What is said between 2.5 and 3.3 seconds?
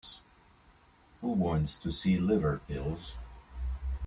pills?